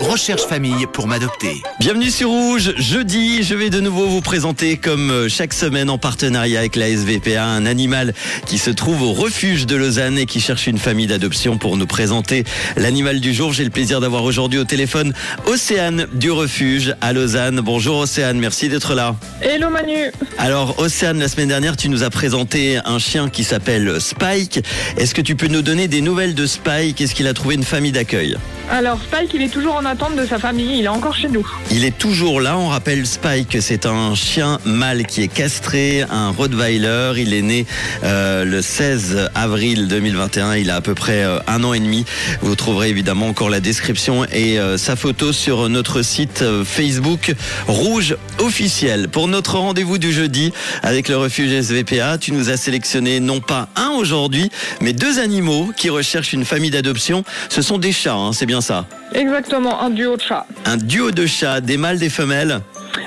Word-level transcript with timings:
Recherche 0.00 0.42
famille 0.42 0.86
pour 0.92 1.06
m'adopter. 1.06 1.62
Bienvenue 1.78 2.10
sur 2.10 2.28
Rouge. 2.28 2.74
Jeudi, 2.76 3.44
je 3.44 3.54
vais 3.54 3.70
de 3.70 3.78
nouveau 3.78 4.06
vous 4.06 4.20
présenter, 4.20 4.76
comme 4.76 5.12
euh, 5.12 5.28
chaque 5.28 5.52
semaine 5.52 5.90
en 5.90 5.98
partenariat 5.98 6.58
avec 6.58 6.74
la 6.74 6.88
SVPA, 6.88 7.44
un 7.44 7.64
animal 7.64 8.14
qui 8.46 8.58
se 8.58 8.70
trouve 8.70 9.02
au 9.02 9.12
refuge 9.12 9.66
de 9.66 9.76
Lausanne 9.76 10.18
et 10.18 10.26
qui 10.26 10.40
cherche 10.40 10.66
une 10.66 10.78
famille 10.78 11.06
d'adoption 11.06 11.56
pour 11.56 11.76
nous 11.76 11.86
présenter 11.86 12.42
l'animal 12.76 13.20
du 13.20 13.32
jour. 13.32 13.52
J'ai 13.52 13.62
le 13.62 13.70
plaisir 13.70 14.00
d'avoir 14.00 14.24
aujourd'hui 14.24 14.58
au 14.58 14.64
téléphone 14.64 15.14
Océane 15.46 16.08
du 16.12 16.32
refuge 16.32 16.96
à 17.00 17.12
Lausanne. 17.12 17.60
Bonjour 17.60 17.98
Océane, 17.98 18.40
merci 18.40 18.68
d'être 18.68 18.94
là. 18.94 19.14
Hello 19.40 19.70
Manu 19.70 20.10
Alors 20.36 20.80
Océane, 20.80 21.20
la 21.20 21.28
semaine 21.28 21.48
dernière, 21.48 21.76
tu 21.76 21.88
nous 21.88 22.02
as 22.02 22.10
présenté 22.10 22.80
un 22.84 22.98
chien 22.98 23.28
qui 23.28 23.44
s'appelle 23.44 24.00
Spike. 24.00 24.64
Est-ce 24.96 25.14
que 25.14 25.22
tu 25.22 25.36
peux 25.36 25.48
nous 25.48 25.62
donner 25.62 25.86
des 25.86 26.00
nouvelles 26.00 26.34
de 26.34 26.46
Spike? 26.46 27.00
Est-ce 27.00 27.14
qu'il 27.14 27.28
a 27.28 27.34
trouvé 27.34 27.54
une 27.54 27.64
famille 27.64 27.92
d'accueil? 27.92 28.36
Alors 28.70 28.98
Spike, 29.02 29.32
il 29.34 29.42
est 29.42 29.43
toujours 29.48 29.76
en 29.76 29.84
attente 29.84 30.16
de 30.16 30.26
sa 30.26 30.38
famille, 30.38 30.78
il 30.78 30.84
est 30.84 30.88
encore 30.88 31.14
chez 31.14 31.28
nous. 31.28 31.46
Il 31.70 31.84
est 31.84 31.96
toujours 31.96 32.40
là. 32.40 32.56
On 32.56 32.68
rappelle 32.68 33.06
Spike, 33.06 33.58
c'est 33.60 33.86
un 33.86 34.14
chien 34.14 34.58
mâle 34.64 35.06
qui 35.06 35.22
est 35.22 35.28
castré, 35.28 36.02
un 36.02 36.30
Rottweiler. 36.30 37.12
Il 37.16 37.34
est 37.34 37.42
né 37.42 37.66
euh, 38.04 38.44
le 38.44 38.62
16 38.62 39.30
avril 39.34 39.88
2021. 39.88 40.56
Il 40.56 40.70
a 40.70 40.76
à 40.76 40.80
peu 40.80 40.94
près 40.94 41.24
euh, 41.24 41.38
un 41.46 41.64
an 41.64 41.74
et 41.74 41.80
demi. 41.80 42.04
Vous 42.42 42.54
trouverez 42.54 42.88
évidemment 42.88 43.28
encore 43.28 43.50
la 43.50 43.60
description 43.60 44.24
et 44.26 44.58
euh, 44.58 44.76
sa 44.76 44.96
photo 44.96 45.32
sur 45.32 45.68
notre 45.68 46.02
site 46.02 46.44
Facebook 46.64 47.34
Rouge 47.66 48.16
officiel. 48.38 49.08
Pour 49.08 49.28
notre 49.28 49.58
rendez-vous 49.58 49.98
du 49.98 50.12
jeudi 50.12 50.52
avec 50.82 51.08
le 51.08 51.16
refuge 51.16 51.50
SVPA, 51.50 52.18
tu 52.18 52.32
nous 52.32 52.50
as 52.50 52.56
sélectionné 52.56 53.20
non 53.20 53.40
pas 53.40 53.68
un 53.76 53.90
aujourd'hui, 53.90 54.50
mais 54.80 54.92
deux 54.92 55.18
animaux 55.18 55.72
qui 55.76 55.90
recherchent 55.90 56.32
une 56.32 56.44
famille 56.44 56.70
d'adoption. 56.70 57.24
Ce 57.48 57.62
sont 57.62 57.78
des 57.78 57.92
chats, 57.92 58.14
hein, 58.14 58.32
c'est 58.32 58.46
bien 58.46 58.60
ça? 58.60 58.86
Exactement, 59.12 59.33
un 59.34 59.90
duo 59.90 60.16
de 60.16 60.22
chats. 60.22 60.46
Un 60.64 60.76
duo 60.76 61.10
de 61.10 61.26
chats, 61.26 61.60
des 61.60 61.76
mâles, 61.76 61.98
des 61.98 62.08
femelles. 62.08 62.60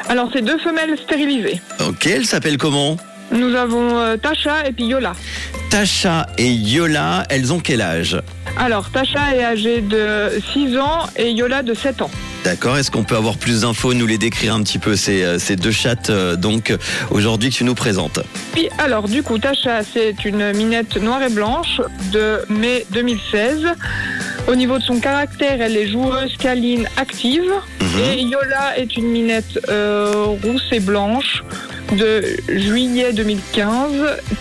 Alors 0.10 0.30
c'est 0.34 0.42
deux 0.42 0.58
femelles 0.58 0.98
stérilisées. 0.98 1.62
Ok, 1.88 2.08
elles 2.08 2.26
s'appellent 2.26 2.58
comment? 2.58 2.98
Nous 3.32 3.56
avons 3.56 3.98
euh, 3.98 4.18
Tasha 4.18 4.68
et 4.68 4.72
puis 4.72 4.86
Yola. 4.86 5.14
Tasha 5.70 6.28
et 6.38 6.50
Yola, 6.50 7.24
elles 7.30 7.52
ont 7.52 7.60
quel 7.60 7.82
âge? 7.82 8.18
Alors 8.58 8.90
Tasha 8.90 9.36
est 9.36 9.44
âgée 9.44 9.82
de 9.82 10.32
6 10.54 10.78
ans 10.78 11.08
et 11.16 11.32
Yola 11.32 11.62
de 11.62 11.74
7 11.74 12.02
ans. 12.02 12.12
D'accord, 12.48 12.78
est-ce 12.78 12.92
qu'on 12.92 13.04
peut 13.04 13.18
avoir 13.18 13.36
plus 13.36 13.64
d'infos, 13.64 13.94
nous 13.94 14.08
les 14.08 14.18
décrire 14.18 14.56
un 14.56 14.64
petit 14.64 14.80
peu, 14.80 14.96
ces, 14.96 15.22
euh, 15.22 15.38
ces 15.38 15.58
deux 15.58 15.74
chattes 15.74 16.10
euh, 16.10 16.38
donc 16.38 16.74
aujourd'hui 17.12 17.50
que 17.50 17.56
tu 17.56 17.66
nous 17.66 17.76
présentes? 17.76 18.22
Puis 18.54 18.70
alors 18.78 19.10
du 19.10 19.22
coup 19.22 19.38
Tasha 19.38 19.84
c'est 19.84 20.24
une 20.24 20.54
minette 20.54 20.96
noire 20.96 21.22
et 21.22 21.30
blanche 21.30 21.82
de 22.14 22.40
mai 22.48 22.86
2016. 22.92 23.66
Au 24.48 24.56
niveau 24.56 24.78
de 24.78 24.84
son 24.84 25.02
caractère, 25.02 25.62
elle 25.62 25.76
est 25.76 25.90
joueuse, 25.90 26.38
câline, 26.38 26.88
active. 26.96 27.52
Mhm. 27.82 28.14
Et 28.14 28.22
Yola 28.22 28.78
est 28.78 28.96
une 28.96 29.10
minette 29.10 29.60
euh, 29.68 30.28
rousse 30.42 30.70
et 30.72 30.80
blanche 30.80 31.44
de 31.98 32.24
juillet 32.48 33.12
2015 33.12 33.92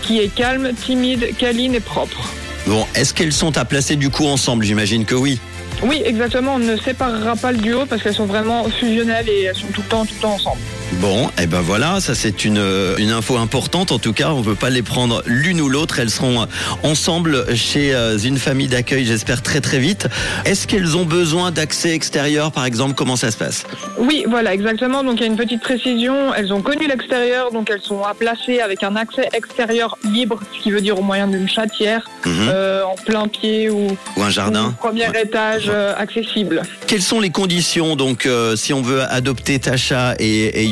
qui 0.01 0.19
est 0.19 0.33
calme, 0.33 0.71
timide, 0.73 1.35
câline 1.37 1.75
et 1.75 1.81
propre. 1.81 2.29
Bon, 2.67 2.85
est-ce 2.95 3.13
qu'elles 3.13 3.31
sont 3.31 3.57
à 3.57 3.63
placer 3.63 3.95
du 3.95 4.09
coup 4.09 4.25
ensemble? 4.25 4.65
J'imagine 4.65 5.05
que 5.05 5.15
oui. 5.15 5.39
Oui, 5.83 6.01
exactement. 6.03 6.55
On 6.55 6.59
ne 6.59 6.75
séparera 6.75 7.37
pas 7.37 7.53
le 7.53 7.59
duo 7.59 7.85
parce 7.85 8.03
qu'elles 8.03 8.13
sont 8.13 8.25
vraiment 8.25 8.65
fusionnelles 8.65 9.29
et 9.29 9.43
elles 9.43 9.55
sont 9.55 9.67
tout 9.67 9.81
le 9.81 9.87
temps, 9.87 10.05
tout 10.05 10.13
le 10.15 10.21
temps 10.21 10.33
ensemble. 10.33 10.59
Bon, 10.93 11.29
et 11.41 11.47
ben 11.47 11.59
voilà, 11.61 11.99
ça 11.99 12.15
c'est 12.15 12.45
une, 12.45 12.57
euh, 12.57 12.95
une 12.97 13.11
info 13.11 13.35
importante. 13.37 13.91
En 13.91 13.99
tout 13.99 14.13
cas, 14.13 14.29
on 14.31 14.39
ne 14.39 14.43
peut 14.43 14.55
pas 14.55 14.69
les 14.69 14.81
prendre 14.81 15.21
l'une 15.25 15.59
ou 15.61 15.67
l'autre. 15.69 15.99
Elles 15.99 16.09
seront 16.09 16.41
euh, 16.41 16.45
ensemble 16.81 17.55
chez 17.55 17.93
euh, 17.93 18.17
une 18.17 18.37
famille 18.37 18.67
d'accueil, 18.67 19.05
j'espère 19.05 19.43
très 19.43 19.59
très 19.59 19.79
vite. 19.79 20.07
Est-ce 20.45 20.65
qu'elles 20.65 20.95
ont 20.97 21.03
besoin 21.05 21.51
d'accès 21.51 21.91
extérieur, 21.93 22.51
par 22.51 22.65
exemple? 22.65 22.95
Comment 22.95 23.17
ça 23.17 23.31
se 23.31 23.37
passe? 23.37 23.65
Oui, 23.97 24.25
voilà, 24.29 24.53
exactement. 24.53 25.03
Donc 25.03 25.15
il 25.17 25.21
y 25.21 25.23
a 25.25 25.27
une 25.27 25.35
petite 25.35 25.61
précision. 25.61 26.33
Elles 26.33 26.53
ont 26.53 26.61
connu 26.61 26.87
l'extérieur, 26.87 27.51
donc 27.51 27.69
elles 27.69 27.81
sont 27.81 28.03
à 28.03 28.13
placer 28.13 28.61
avec 28.61 28.81
un 28.81 28.95
accès 28.95 29.27
extérieur 29.33 29.97
libre, 30.09 30.39
ce 30.57 30.63
qui 30.63 30.71
veut 30.71 30.81
dire 30.81 30.97
au 30.97 31.03
moyen 31.03 31.27
d'une 31.27 31.49
chatière, 31.49 32.09
Mhm. 32.25 32.47
euh, 32.49 32.83
en 32.83 32.95
plein 32.95 33.27
pied 33.27 33.69
ou, 33.69 33.87
Ou 34.15 34.21
un 34.23 34.27
ou 34.27 34.31
jardin 34.31 34.71
premier 34.79 35.07
étage 35.21 35.69
euh, 35.69 35.93
accessible. 35.97 36.61
Quelles 36.87 37.01
sont 37.01 37.19
les 37.19 37.29
conditions 37.29 37.95
donc 37.95 38.25
euh, 38.25 38.55
si 38.55 38.73
on 38.73 38.81
veut 38.81 39.01
adopter 39.03 39.59
Tasha 39.59 40.15
et, 40.19 40.63
et 40.63 40.65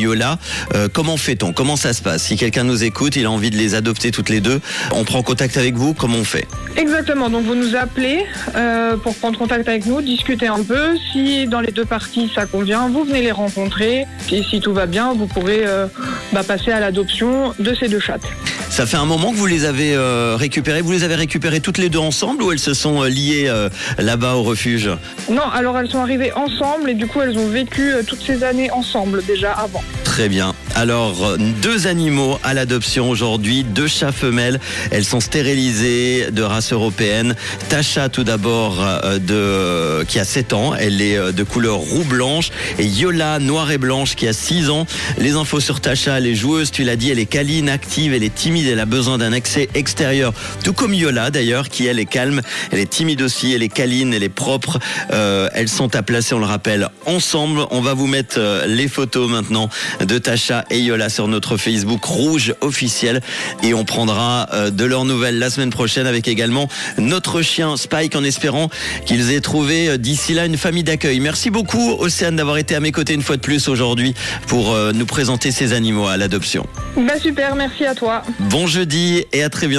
Euh, 0.73 0.87
Comment 0.91 1.17
fait-on? 1.17 1.53
Comment 1.53 1.75
ça 1.75 1.93
se 1.93 2.01
passe? 2.01 2.23
Si 2.23 2.35
quelqu'un 2.35 2.63
nous 2.63 2.83
écoute, 2.83 3.15
il 3.15 3.25
a 3.25 3.31
envie 3.31 3.49
de 3.49 3.57
les 3.57 3.75
adopter 3.75 4.11
toutes 4.11 4.29
les 4.29 4.41
deux, 4.41 4.61
on 4.91 5.03
prend 5.03 5.23
contact 5.23 5.57
avec 5.57 5.75
vous 5.75 5.93
Comment 5.93 6.17
on 6.17 6.23
fait? 6.23 6.47
Exactement. 6.77 7.29
Donc 7.29 7.45
vous 7.45 7.55
nous 7.55 7.75
appelez 7.75 8.25
euh, 8.55 8.97
pour 8.97 9.15
prendre 9.15 9.37
contact 9.37 9.67
avec 9.67 9.85
nous, 9.85 10.01
discuter 10.01 10.47
un 10.47 10.63
peu. 10.63 10.97
Si 11.11 11.47
dans 11.47 11.61
les 11.61 11.71
deux 11.71 11.85
parties 11.85 12.31
ça 12.33 12.45
convient, 12.45 12.87
vous 12.89 13.03
venez 13.03 13.21
les 13.21 13.31
rencontrer. 13.31 14.05
Et 14.31 14.43
si 14.43 14.59
tout 14.59 14.73
va 14.73 14.85
bien, 14.85 15.13
vous 15.13 15.27
pourrez 15.27 15.61
euh, 15.65 15.87
bah, 16.33 16.43
passer 16.43 16.71
à 16.71 16.79
l'adoption 16.79 17.53
de 17.59 17.73
ces 17.73 17.87
deux 17.87 17.99
chattes. 17.99 18.27
Ça 18.75 18.85
fait 18.85 18.97
un 18.97 19.05
moment 19.05 19.31
que 19.31 19.37
vous 19.37 19.45
les 19.45 19.63
avez 19.63 19.95
euh, 19.95 20.35
récupérées. 20.37 20.81
Vous 20.81 20.91
les 20.91 21.05
avez 21.05 21.15
récupérées 21.15 21.61
toutes 21.61 21.77
les 21.77 21.87
deux 21.87 21.99
ensemble 21.99 22.43
ou 22.43 22.51
elles 22.51 22.59
se 22.59 22.73
sont 22.73 23.03
euh, 23.03 23.07
liées 23.07 23.45
euh, 23.47 23.69
là-bas 23.97 24.33
au 24.33 24.43
refuge? 24.43 24.89
Non, 25.29 25.49
alors 25.53 25.79
elles 25.79 25.87
sont 25.87 26.01
arrivées 26.01 26.33
ensemble 26.33 26.89
et 26.89 26.93
du 26.93 27.07
coup 27.07 27.21
elles 27.21 27.37
ont 27.37 27.47
vécu 27.47 27.93
toutes 28.05 28.21
ces 28.21 28.43
années 28.43 28.69
ensemble 28.71 29.23
déjà 29.23 29.53
avant. 29.53 29.81
Très 30.03 30.27
bien. 30.27 30.53
Alors, 30.77 31.37
deux 31.37 31.87
animaux 31.87 32.37
à 32.43 32.53
l'adoption 32.53 33.09
aujourd'hui, 33.09 33.63
deux 33.63 33.87
chats 33.87 34.11
femelles. 34.11 34.59
Elles 34.91 35.05
sont 35.05 35.21
stérilisées 35.21 36.31
de 36.31 36.43
race 36.43 36.73
européenne. 36.73 37.33
Tasha, 37.69 38.09
tout 38.09 38.25
d'abord, 38.25 38.83
euh, 38.83 39.17
de, 39.17 40.03
qui 40.03 40.19
a 40.19 40.25
7 40.25 40.51
ans. 40.51 40.75
Elle 40.75 41.01
est 41.01 41.15
euh, 41.15 41.31
de 41.31 41.43
couleur 41.43 41.77
roux-blanche. 41.77 42.49
Et 42.77 42.85
Yola, 42.85 43.39
noire 43.39 43.71
et 43.71 43.77
blanche, 43.77 44.15
qui 44.15 44.27
a 44.27 44.33
6 44.33 44.69
ans. 44.69 44.85
Les 45.17 45.35
infos 45.35 45.61
sur 45.61 45.79
Tasha, 45.79 46.17
elle 46.17 46.27
est 46.27 46.35
joueuse, 46.35 46.71
tu 46.71 46.83
l'as 46.83 46.97
dit, 46.97 47.09
elle 47.09 47.19
est 47.19 47.25
câline, 47.25 47.69
active, 47.69 48.13
elle 48.13 48.23
est 48.23 48.35
timide, 48.35 48.67
elle 48.67 48.81
a 48.81 48.85
besoin 48.85 49.17
d'un 49.17 49.31
accès 49.31 49.69
extérieur. 49.75 50.33
Tout 50.65 50.73
comme 50.73 50.93
Yola, 50.93 51.31
d'ailleurs, 51.31 51.69
qui 51.69 51.87
elle 51.87 51.99
est 51.99 52.05
calme. 52.05 52.41
Elle 52.71 52.79
est 52.79 52.89
timide 52.89 53.21
aussi, 53.21 53.53
elle 53.53 53.63
est 53.63 53.69
câline, 53.69 54.13
elle 54.13 54.23
est 54.23 54.29
propre. 54.29 54.79
Euh, 55.13 55.47
elles 55.53 55.69
sont 55.69 55.95
à 55.95 56.03
placer, 56.03 56.35
on 56.35 56.39
le 56.39 56.45
rappelle, 56.45 56.89
ensemble. 57.05 57.65
On 57.71 57.79
va 57.79 57.93
vous 57.93 58.07
mettre 58.07 58.65
les 58.67 58.89
photos 58.89 59.29
maintenant 59.29 59.69
de 60.01 60.17
Tasha 60.17 60.64
et 60.69 60.79
Yola 60.79 61.09
sur 61.09 61.27
notre 61.27 61.57
Facebook 61.57 62.03
rouge 62.03 62.53
officiel 62.61 63.21
et 63.63 63.73
on 63.73 63.85
prendra 63.85 64.47
euh, 64.53 64.71
de 64.71 64.85
leurs 64.85 65.05
nouvelles 65.05 65.39
la 65.39 65.49
semaine 65.49 65.69
prochaine 65.69 66.07
avec 66.07 66.27
également 66.27 66.67
notre 66.97 67.41
chien 67.41 67.77
Spike 67.77 68.15
en 68.15 68.23
espérant 68.23 68.69
qu'ils 69.05 69.31
aient 69.31 69.41
trouvé 69.41 69.89
euh, 69.89 69.97
d'ici 69.97 70.33
là 70.33 70.45
une 70.45 70.57
famille 70.57 70.83
d'accueil. 70.83 71.19
Merci 71.19 71.49
beaucoup 71.49 71.95
Océane 71.99 72.35
d'avoir 72.35 72.57
été 72.57 72.75
à 72.75 72.79
mes 72.79 72.91
côtés 72.91 73.13
une 73.13 73.21
fois 73.21 73.37
de 73.37 73.41
plus 73.41 73.67
aujourd'hui 73.67 74.13
pour 74.47 74.73
euh, 74.73 74.91
nous 74.93 75.05
présenter 75.05 75.51
ces 75.51 75.73
animaux 75.73 76.07
à 76.07 76.17
l'adoption. 76.17 76.65
Bah 76.97 77.19
super, 77.19 77.55
merci 77.55 77.85
à 77.85 77.95
toi. 77.95 78.23
Bon 78.39 78.67
jeudi 78.67 79.25
et 79.33 79.43
à 79.43 79.49
très 79.49 79.67
bientôt. 79.67 79.75